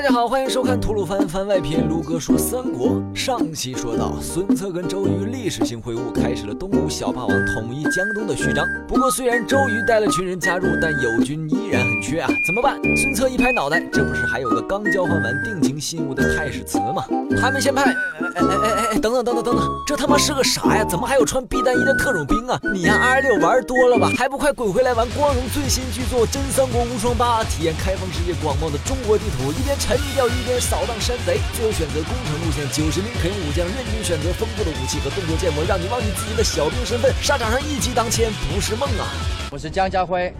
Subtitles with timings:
[0.00, 1.86] 大家好，欢迎收看吐鲁番番外篇。
[1.86, 8.66] 卢哥说三国，上期说到孙策跟周瑜历史性会晤，开始了东吴小霸王统一江东的序章。
[8.88, 12.80] 不过虽然周瑜带了群人加入，但友军依然很缺啊，怎么办？
[12.96, 17.04] 孙策一拍脑袋，这不是还有个刚交换完定情信物的太史慈吗？
[17.38, 17.94] 他们先派，哎
[18.36, 20.84] 哎哎哎哎，等等等等等等，这他妈是个啥呀？
[20.88, 22.58] 怎么还有穿避弹衣的特种兵啊？
[22.72, 24.10] 你呀二六玩多了吧？
[24.16, 32.66] 还不快滚回来玩光荣最新巨作《真三国无双八》，体验开放世界广袤的中国地图，一边沉迷钓鱼，一边扫荡山贼，最后选择攻城路线。
[32.70, 37.12] 九十名肯武将任君选择丰富的武器和动作建模，让你忘记自己的小兵身份。
[37.20, 39.06] 沙场上一骑当千不是梦啊！
[39.50, 40.32] 我是江家辉，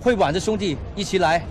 [0.00, 1.44] 会馆的兄弟一起来。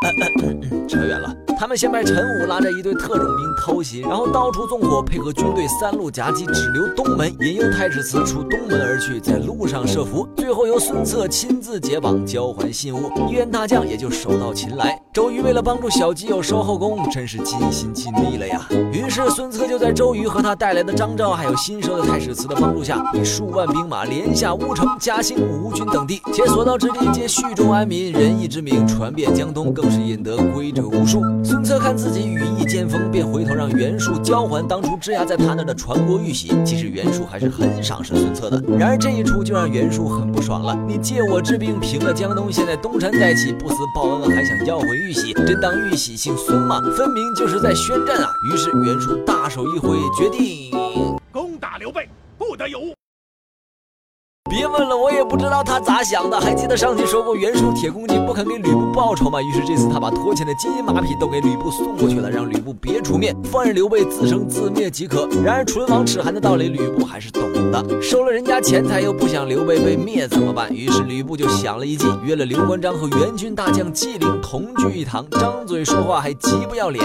[0.88, 1.30] 扯远了。
[1.58, 10.26] 他们先派陈武拉着一队特种兵偷袭，然后到处纵火，配合军队三路夹击，只留东门，引诱太史慈出东门而去，在路上设伏。
[10.38, 14.98] 最后由孙策亲自解绑，交还信物，一员大将也就手到擒来。
[15.12, 18.64] 周瑜为了帮助小基友收后宫，真是尽心尽力了呀。
[18.92, 31.20] 于是孙策就在周瑜和他带来的张昭，还有新收的太史慈的帮助下，以数万兵马连下乌城、嘉兴、吴军等地，且所到之地皆叙州安民，仁义之名传遍江东，更是引得归者无数。
[31.42, 36.52] 孙策看自己羽翼渐丰，便回头让袁术交还当初质押在他那的传国玉玺。
[36.64, 40.72] 其实袁术还是很赏识孙策的，然而这一出就让袁术很不爽了。
[40.86, 46.78] 你借我之兵平了江东，现在东山再起，不思报恩还想要回玉玺，真当玉玺姓孙吗？
[46.94, 48.30] 分明就是在宣战啊！
[48.52, 50.70] 于是袁术大手一挥，决定
[51.32, 52.06] 攻打刘备，
[52.36, 52.99] 不得有误。
[54.48, 56.40] 别问了，我也不知道他咋想的。
[56.40, 59.40] 还记得上期说过袁术铁公鸡不肯给吕布报仇吗？
[59.40, 65.28] 于是这次他把拖欠的金银马匹都给吕布送过去了，让吕布别出面，放任刘备自生自灭即可。
[65.44, 68.02] 然而唇亡齿寒的道理，吕布还是懂的。
[68.02, 70.74] 收了人家钱财又不想刘备被灭怎么办？
[70.74, 77.04] 于是吕布就想了一计，约了刘关张和袁军大将纪灵同聚一堂，张嘴说话还极不要脸。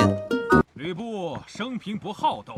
[0.73, 2.53] 吕布生平不好斗。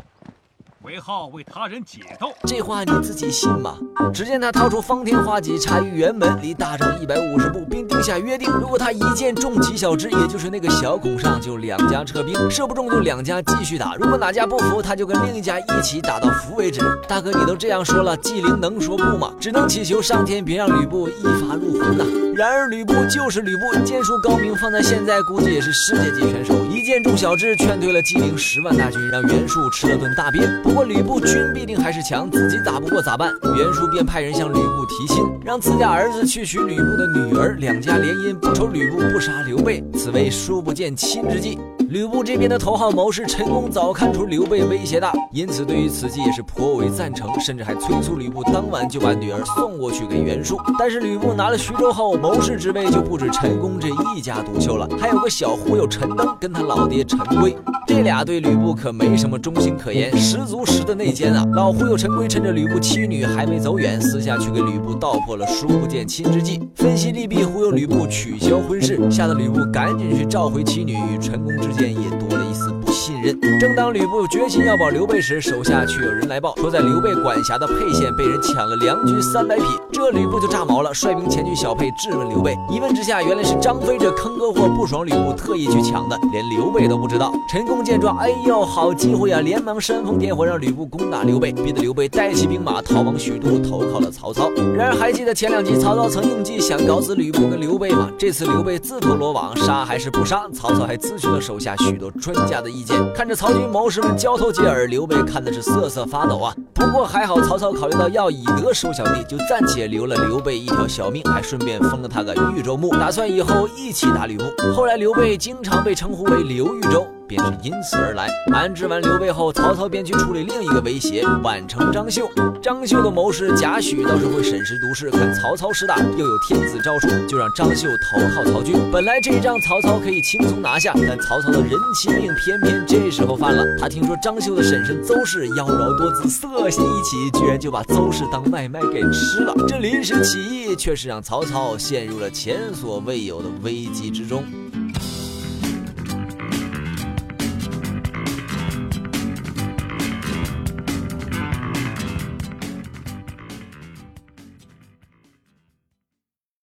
[0.82, 3.76] 为好为他人解斗，这话你自己信吗？
[4.14, 13.96] 只见他掏出方天画戟，插于辕门，离大帐一百五十步，并定下约定：如果他一箭中几小只，也就是那个小孔上，就两家撤兵；射不中就两家继续打。
[13.96, 16.80] 如果哪家不服，他就跟另一家一起打到服为止。
[17.08, 19.32] 大哥，你都这样说了，纪灵能说不吗？
[19.40, 22.04] 只能祈求上天别让吕布一发入魂呐。
[22.36, 26.54] 然而吕布就是吕布，剑术高明，放在现在估计也是世界级选手。
[26.66, 30.48] 一箭中小智，劝退了纪灵十万大军，让袁术吃了顿大便。
[30.68, 33.32] 不过吕布军必定还是强，自己打不过咋办？
[33.56, 39.82] 袁术便派人向吕布提亲，让自家儿子去娶吕布的女儿，两家联姻，不愁吕布不杀刘备。
[39.94, 41.58] 此为书不见亲之计。
[41.88, 50.60] 吕布这边的头号谋士陈宫早看出刘备威胁大，因此对于此计也是颇为赞成，甚至还催促吕布当晚就把女儿送过去给袁术。
[50.78, 57.56] 但是吕布拿了徐州后，谋士之位就不止陈宫这一家独秀了，还有个小忽悠陈登跟他老爹陈规，
[57.98, 61.44] 这俩对吕布可没什么忠心可言，十足十的内奸啊！
[61.52, 72.77] 老忽悠陈规趁着吕布妻女还没走远，私下去给吕布道破了书不见亲之计，分析利弊，忽悠吕布取消婚事，吓得吕布赶紧去召回妻女，与陈宫之间也多了一丝不
[73.08, 73.40] 信任。
[73.58, 79.62] 正当吕布决心要保刘备时，手下却有人来报说，在刘备管辖的沛县被人抢了粮军三百匹。
[79.90, 82.54] 这吕布就炸毛了，率兵前去小沛质问刘备。
[82.70, 87.32] 一问之下，原来是张飞这坑哥货不爽吕布，特意去抢的，连刘备都不知道。
[87.50, 94.50] 陈宫见状，哎呦，好机会啊，连忙煽风点火，让吕布攻打刘备，逼得刘备带起兵马逃往许都，投靠了曹操。
[94.76, 98.10] 然而还记得前两集曹操曾应计想搞死吕布跟刘备吗？
[98.18, 100.42] 这次刘备自投罗网，杀还是不杀？
[100.52, 102.97] 曹操还咨询了手下许多专家的意见。
[103.14, 106.54] 看着曹军谋士们交头接耳，刘备看的是瑟瑟发抖啊。
[106.74, 114.44] 不过还好，曹操考虑到要以德收小弟，就暂且留了刘备一条小命，还顺便封了他个豫州牧，打算以后一起打吕布。
[114.74, 117.06] 后来刘备经常被称呼为刘豫州。
[117.28, 118.28] 便是因此而来。
[118.52, 122.28] 安置完刘备后，曹操便去处理另一个威胁——宛城张绣。
[122.62, 128.74] 张绣的谋士贾诩倒是会审时度势，看曹操势大，又有天子诏书，就让张绣投靠曹军。
[128.90, 133.64] 本来这一仗曹操可以轻松拿下，但曹操的人情命偏偏这时候犯了。
[133.78, 139.54] 他听说张绣的婶婶邹氏妖娆多姿，色心一起，居然就把邹氏当外卖给吃了。
[139.68, 144.44] 这临时起意却是让曹操陷入了前所未有的危机之中。